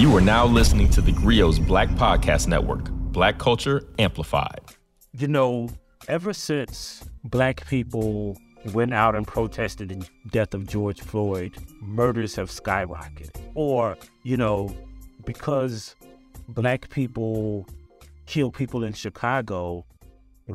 [0.00, 4.62] You are now listening to the Grio's Black Podcast Network, Black Culture Amplified.
[5.12, 5.68] You know,
[6.08, 8.38] ever since black people
[8.72, 13.36] went out and protested the death of George Floyd, murders have skyrocketed.
[13.54, 14.74] Or, you know,
[15.26, 15.94] because
[16.48, 17.66] black people
[18.24, 19.84] kill people in Chicago,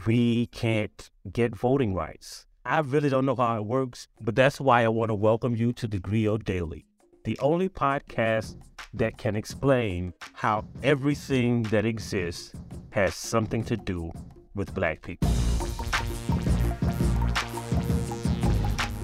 [0.07, 2.48] we can't get voting rights.
[2.66, 5.71] I really don't know how it works, but that's why I want to welcome you
[5.73, 6.88] to the Grio Daily,
[7.26, 8.55] the only podcast
[8.94, 12.54] that can explain how everything that exists
[12.92, 14.11] has something to do
[14.54, 15.28] with black people.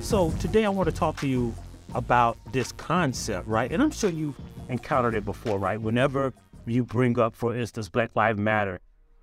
[0.01, 1.53] So, today I want to talk to you
[1.95, 3.71] about this concept, right?
[3.71, 5.81] And I'm sure you've encountered it before, right?
[5.81, 6.31] Whenever
[6.67, 8.79] you bring up, for instance, Black Lives Matter,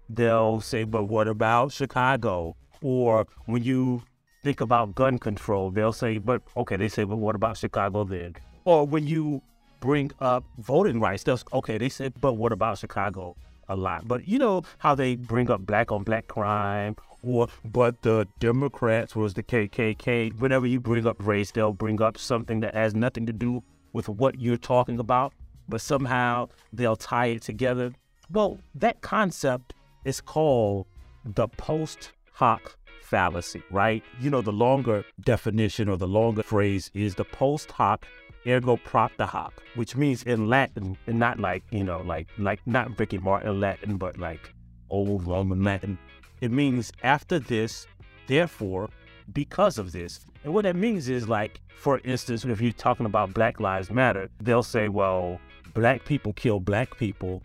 [0.09, 2.57] they'll say, but what about Chicago?
[2.83, 4.03] Or when you
[4.43, 8.35] think about gun control, they'll say, but okay, they say, but what about Chicago then?
[8.69, 9.41] Or when you
[9.81, 13.35] bring up voting rights, they'll okay, they say, but what about Chicago?
[13.67, 14.07] A lot.
[14.07, 19.17] But you know how they bring up black on black crime or but the Democrats
[19.17, 20.39] was the KKK.
[20.39, 23.63] Whenever you bring up race, they'll bring up something that has nothing to do
[23.95, 25.33] with what you're talking about,
[25.67, 27.95] but somehow they'll tie it together.
[28.31, 29.73] Well, that concept
[30.05, 30.85] is called
[31.25, 34.03] the post hoc fallacy, right?
[34.21, 38.07] You know, the longer definition or the longer phrase is the post hoc
[38.49, 42.99] ergo propter hoc, which means in Latin, and not like, you know, like like not
[42.99, 44.53] Ricky Martin Latin, but like
[44.91, 45.99] old Roman Latin.
[46.41, 47.87] It means after this,
[48.27, 48.89] therefore,
[49.33, 50.21] because of this.
[50.45, 54.31] And what that means is like, for instance, if you're talking about Black Lives Matter,
[54.41, 55.41] they'll say, well,
[55.75, 57.43] black people kill black people.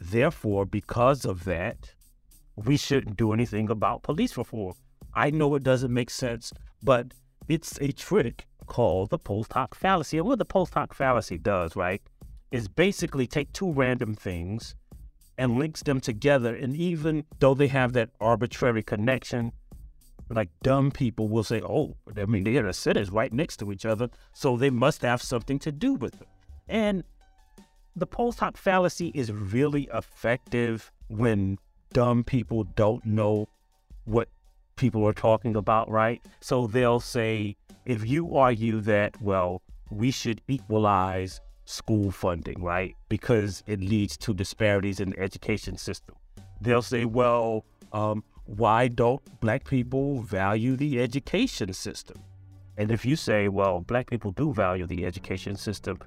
[0.00, 1.94] Therefore, because of that,
[2.56, 4.74] we shouldn't do anything about police reform.
[5.14, 7.14] I know it doesn't make sense, but
[7.48, 10.18] it's a trick called the post hoc fallacy.
[10.18, 12.02] And what the post hoc fallacy does, right,
[12.50, 14.74] is basically take two random things
[15.38, 16.54] and links them together.
[16.54, 19.52] And even though they have that arbitrary connection,
[20.28, 23.84] like dumb people will say, oh, I mean, they're the cities right next to each
[23.84, 26.28] other, so they must have something to do with it.
[26.68, 27.04] And
[27.96, 31.58] the post hoc fallacy is really effective when
[31.92, 33.48] dumb people don't know
[34.04, 34.28] what
[34.76, 36.22] people are talking about, right?
[36.40, 42.94] So they'll say, if you argue that, well, we should equalize school funding, right?
[43.08, 46.16] Because it leads to disparities in the education system.
[46.60, 52.16] They'll say, well, um, why don't black people value the education system?
[52.76, 55.98] And if you say, well, black people do value the education system,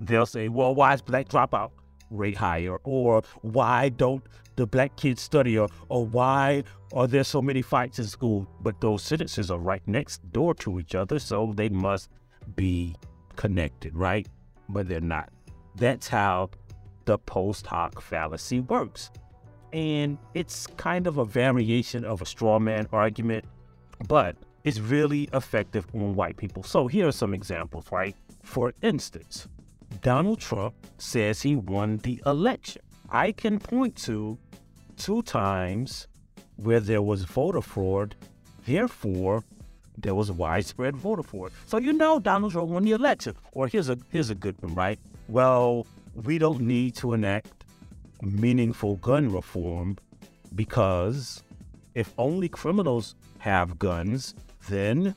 [0.00, 1.70] they'll say, well, why is black dropout
[2.10, 2.76] rate higher?
[2.84, 4.22] Or why don't
[4.56, 5.58] the black kids study?
[5.58, 8.46] Or, or why are there so many fights in school?
[8.60, 12.10] But those sentences are right next door to each other, so they must
[12.56, 12.94] be
[13.36, 14.26] connected, right?
[14.68, 15.30] But they're not.
[15.76, 16.50] That's how
[17.04, 19.10] the post hoc fallacy works.
[19.72, 23.44] And it's kind of a variation of a straw man argument,
[24.08, 26.62] but it's really effective on white people.
[26.62, 28.16] So here are some examples, right?
[28.42, 29.48] For instance,
[30.02, 32.82] Donald Trump says he won the election.
[33.10, 34.38] I can point to
[34.96, 36.06] two times
[36.56, 38.14] where there was voter fraud,
[38.66, 39.44] therefore
[39.96, 41.52] there was widespread voter fraud.
[41.66, 43.34] So you know Donald Trump won the election.
[43.52, 44.98] Or here's a here's a good one, right?
[45.28, 47.64] Well, we don't need to enact
[48.22, 49.98] meaningful gun reform
[50.54, 51.42] because
[51.94, 54.34] if only criminals have guns,
[54.68, 55.14] then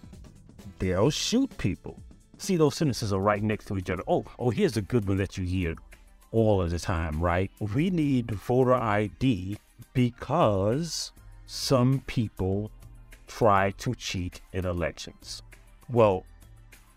[0.80, 2.00] they'll shoot people.
[2.42, 4.02] See, those sentences are right next to each other.
[4.08, 5.76] Oh, oh, here's a good one that you hear
[6.32, 7.52] all of the time, right?
[7.60, 9.60] We need voter ID
[9.94, 11.12] because
[11.46, 12.72] some people
[13.28, 15.44] try to cheat in elections.
[15.88, 16.26] Well,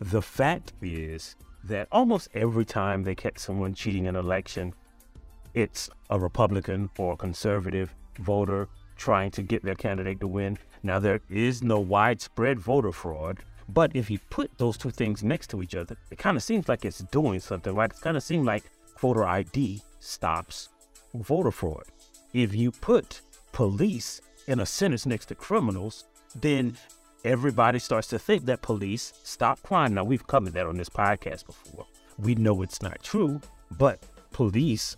[0.00, 4.72] the fact is that almost every time they catch someone cheating in an election,
[5.52, 8.66] it's a Republican or a conservative voter
[8.96, 10.56] trying to get their candidate to win.
[10.82, 15.48] Now, there is no widespread voter fraud, but if you put those two things next
[15.50, 17.90] to each other, it kind of seems like it's doing something, right?
[17.90, 18.64] It kind of seems like
[18.98, 20.68] voter ID stops
[21.14, 21.84] voter fraud.
[22.32, 23.20] If you put
[23.52, 26.04] police in a sentence next to criminals,
[26.34, 26.76] then
[27.24, 29.94] everybody starts to think that police stop crime.
[29.94, 31.86] Now, we've covered that on this podcast before.
[32.18, 33.40] We know it's not true,
[33.78, 34.00] but
[34.32, 34.96] police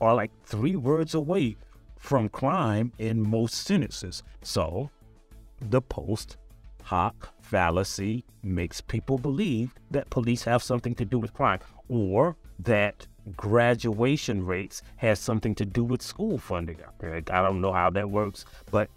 [0.00, 1.56] are like three words away
[1.98, 4.22] from crime in most sentences.
[4.42, 4.90] So,
[5.60, 6.38] the post
[6.82, 11.58] hoc fallacy makes people believe that police have something to do with crime
[11.88, 16.78] or that graduation rates has something to do with school funding.
[17.02, 18.88] I don't know how that works, but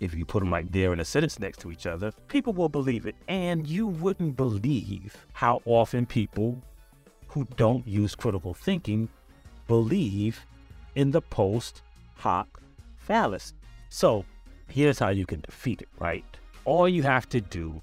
[0.00, 2.68] if you put them like there in a sentence next to each other, people will
[2.68, 3.14] believe it.
[3.28, 6.60] And you wouldn't believe how often people
[7.28, 9.08] who don't use critical thinking
[9.68, 10.44] believe
[10.96, 11.82] in the post
[12.16, 12.60] hoc
[12.98, 13.54] fallacy.
[13.90, 14.24] So
[14.66, 16.24] here's how you can defeat it, right?
[16.64, 17.80] All you have to do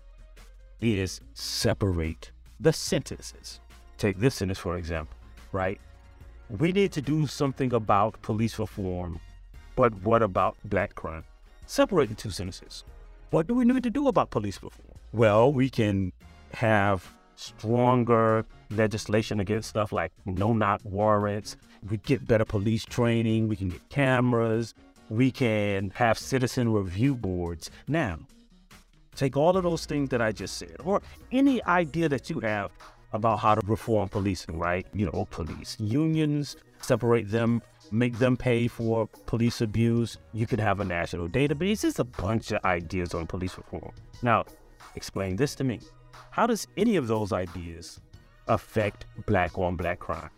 [0.81, 3.59] is separate the sentences.
[3.97, 5.15] Take this sentence, for example,
[5.51, 5.79] right?
[6.49, 9.19] We need to do something about police reform,
[9.75, 11.23] but what about black crime?
[11.67, 12.83] Separate the two sentences.
[13.29, 14.97] What do we need to do about police reform?
[15.13, 16.11] Well, we can
[16.53, 21.55] have stronger legislation against stuff like no knock warrants.
[21.89, 23.47] We get better police training.
[23.47, 24.73] We can get cameras.
[25.09, 27.71] We can have citizen review boards.
[27.87, 28.19] Now,
[29.19, 31.01] take all of those things that I just said, or
[31.31, 32.71] any idea that you have
[33.11, 34.87] about how to reform policing, right?
[34.93, 37.61] You know, police unions, separate them,
[37.91, 40.17] make them pay for police abuse.
[40.31, 41.83] You could have a national database.
[41.83, 43.91] It's a bunch of ideas on police reform.
[44.21, 44.45] Now,
[44.95, 45.81] explain this to me.
[46.31, 47.99] How does any of those ideas
[48.47, 50.29] affect black on black crime?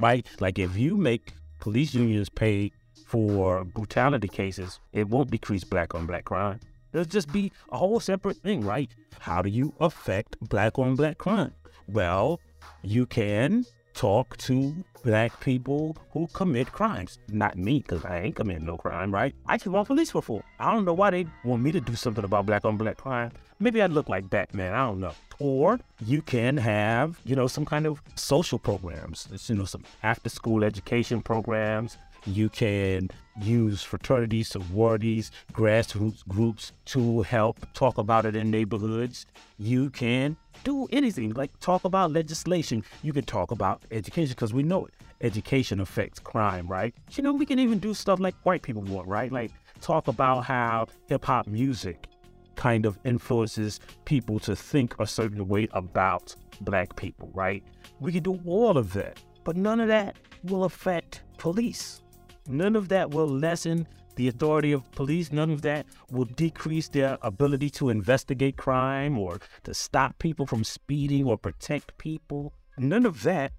[0.00, 0.26] Right?
[0.40, 2.72] Like if you make police unions pay
[3.06, 6.58] for brutality cases, it won't decrease black on black crime.
[6.94, 8.88] It'll just be a whole separate thing, right?
[9.18, 11.52] How do you affect black on black crime?
[11.88, 12.40] Well,
[12.82, 17.18] you can talk to black people who commit crimes.
[17.28, 19.34] Not me, because I ain't committing no crime, right?
[19.46, 20.42] I just want police reform.
[20.60, 23.32] I don't know why they want me to do something about black on black crime.
[23.58, 24.72] Maybe I look like Batman.
[24.72, 25.14] I don't know.
[25.40, 30.28] Or you can have, you know, some kind of social programs, you know, some after
[30.28, 31.98] school education programs.
[32.26, 33.10] You can
[33.40, 39.26] use fraternities, sororities, grassroots groups to help talk about it in neighborhoods.
[39.58, 42.84] You can do anything like talk about legislation.
[43.02, 44.94] You can talk about education because we know it.
[45.20, 46.94] Education affects crime, right?
[47.12, 49.30] You know, we can even do stuff like white people want, right?
[49.30, 49.50] Like
[49.80, 52.06] talk about how hip hop music
[52.56, 57.62] kind of influences people to think a certain way about black people, right?
[58.00, 62.00] We can do all of that, but none of that will affect police.
[62.48, 63.86] None of that will lessen
[64.16, 65.32] the authority of police.
[65.32, 70.64] None of that will decrease their ability to investigate crime or to stop people from
[70.64, 72.52] speeding or protect people.
[72.78, 73.52] None of that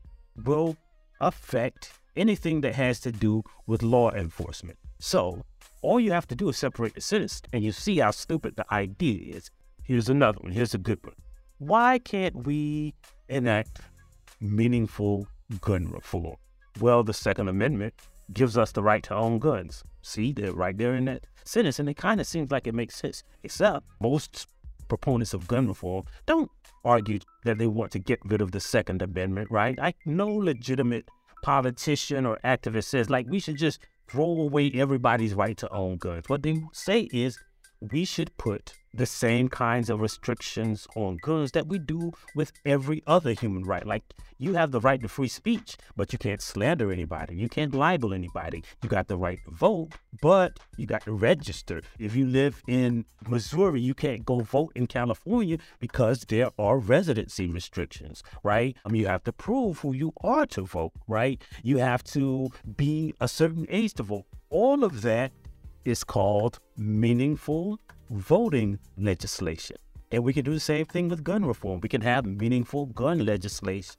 [0.44, 0.78] will
[1.20, 4.78] affect anything that has to do with law enforcement.
[5.00, 5.44] So,
[5.82, 8.66] all you have to do is separate the sentence, and you see how stupid the
[8.74, 9.52] idea is.
[9.84, 10.52] Here's another one.
[10.52, 11.16] Here's a good one.
[11.58, 12.96] Why can't we
[13.30, 13.82] enact
[14.42, 15.28] meaningful
[15.62, 16.38] gun reform?
[16.80, 17.94] Well, the Second Amendment
[18.34, 19.84] gives us the right to own guns.
[20.02, 22.96] See, they're right there in that sentence, and it kind of seems like it makes
[22.96, 23.24] sense.
[23.44, 24.48] Except most
[24.88, 26.52] proponents of gun reform don't
[26.84, 29.78] argue that they want to get rid of the Second Amendment, right?
[29.78, 31.10] Like no legitimate
[31.42, 36.28] politician or activist says like we should just throw away everybody's right to own guns.
[36.28, 37.40] What they say is
[37.92, 43.04] we should put the same kinds of restrictions on guns that we do with every
[43.06, 43.86] other human right.
[43.86, 44.04] Like
[44.38, 47.36] you have the right to free speech, but you can't slander anybody.
[47.36, 48.64] You can't libel anybody.
[48.82, 49.90] You got the right to vote,
[50.22, 51.82] but you got to register.
[52.00, 57.48] If you live in Missouri, you can't go vote in California because there are residency
[57.48, 58.78] restrictions, right?
[58.86, 61.42] I mean, you have to prove who you are to vote, right?
[61.64, 64.26] You have to be a certain age to vote.
[64.50, 65.32] All of that
[65.86, 67.80] is called meaningful
[68.10, 69.78] voting legislation.
[70.12, 71.80] And we can do the same thing with gun reform.
[71.82, 73.96] We can have meaningful gun legislation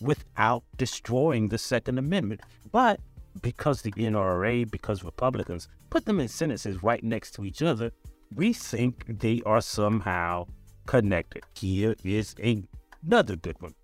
[0.00, 2.42] without destroying the Second Amendment.
[2.70, 3.00] But
[3.42, 7.90] because the NRA, because Republicans put them in sentences right next to each other,
[8.34, 10.46] we think they are somehow
[10.86, 11.42] connected.
[11.54, 12.34] Here is
[13.02, 13.74] another good one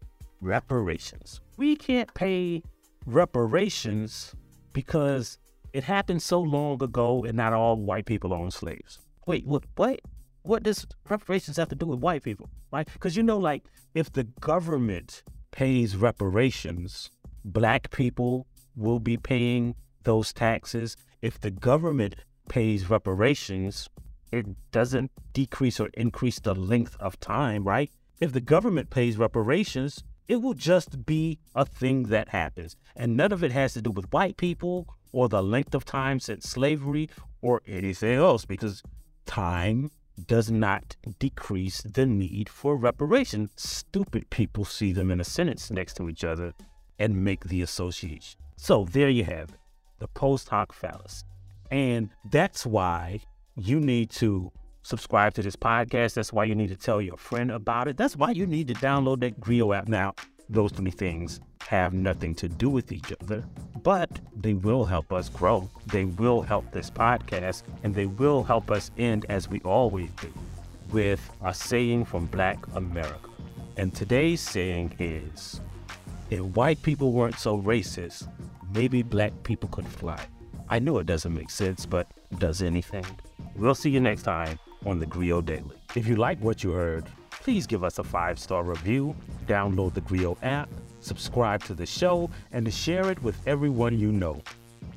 [0.41, 1.41] reparations.
[1.57, 2.63] We can't pay
[3.07, 4.35] reparations
[4.73, 5.39] because
[5.75, 9.01] it happened so long ago, and not all white people own slaves.
[9.27, 9.65] Wait, what?
[9.75, 10.01] What?
[10.43, 12.49] What does reparations have to do with white people?
[12.73, 12.89] Right?
[12.93, 17.11] Because you know, like, if the government pays reparations,
[17.45, 20.97] black people will be paying those taxes.
[21.23, 22.15] If the government
[22.49, 23.89] pays reparations,
[24.31, 27.91] it doesn't decrease or increase the length of time, right?
[28.21, 32.77] If the government pays reparations, it will just be a thing that happens.
[32.97, 36.21] And none of it has to do with white people or the length of time
[36.21, 37.09] since slavery
[37.41, 38.83] or anything else because
[39.27, 39.91] time
[40.27, 43.51] does not decrease the need for reparation.
[43.57, 46.53] Stupid people see them in a sentence next to each other
[46.99, 48.41] and make the association.
[48.57, 49.59] So there you have it,
[49.99, 51.25] the post hoc fallacy.
[51.71, 53.21] And that's why
[53.57, 54.53] you need to
[54.85, 56.15] subscribe to this podcast.
[56.15, 57.97] That's why you need to tell your friend about it.
[57.97, 60.15] That's why you need to download that Grio app now
[60.49, 63.45] those three things have nothing to do with each other,
[63.83, 65.69] but they will help us grow.
[65.87, 70.33] They will help this podcast, and they will help us end as we always do
[70.93, 73.31] with a saying from Black America.
[73.77, 75.61] And today's saying is
[76.31, 78.29] if white people weren't so racist,
[78.73, 80.25] maybe black people could fly.
[80.69, 82.07] I know it doesn't make sense, but
[82.39, 83.05] does anything?
[83.57, 85.77] We'll see you next time on the Grio Daily.
[85.95, 89.15] If you like what you heard, please give us a five star review,
[89.47, 90.69] download the Grio app,
[91.01, 94.43] subscribe to the show, and share it with everyone you know.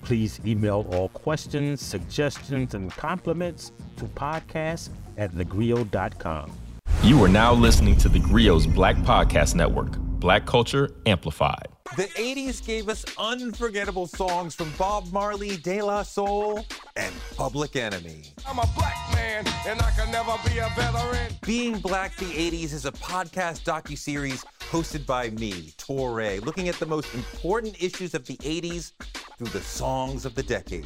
[0.04, 6.52] Please email all questions, suggestions, and compliments to podcast at thegrio.com.
[7.04, 11.68] You are now listening to the Grio's Black Podcast Network, Black Culture Amplified.
[11.96, 16.66] The 80s gave us unforgettable songs from Bob Marley, De La Soul,
[16.96, 18.24] and Public Enemy.
[18.46, 21.34] I'm a black man, and I can never be a veteran.
[21.44, 26.86] Being Black the 80s is a podcast docu-series hosted by me, Touré, looking at the
[26.86, 28.92] most important issues of the 80s
[29.38, 30.86] through the songs of the decade.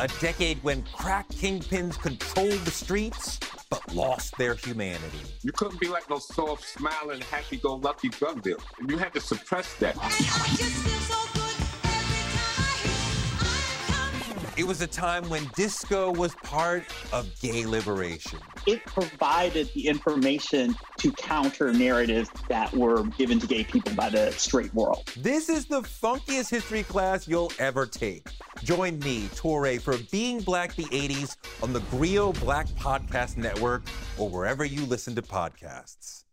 [0.00, 3.40] A decade when crack kingpins controlled the streets
[3.74, 5.18] but lost their humanity.
[5.42, 8.58] You couldn't be like no soft, smiling, happy-go-lucky drug dealer.
[8.86, 9.96] You had to suppress that.
[14.56, 18.38] It was a time when disco was part of gay liberation.
[18.68, 24.30] It provided the information to counter narratives that were given to gay people by the
[24.30, 25.10] straight world.
[25.16, 28.28] This is the funkiest history class you'll ever take.
[28.62, 33.82] Join me, Touré, for Being Black the 80s on the Grio Black Podcast Network
[34.18, 36.23] or wherever you listen to podcasts.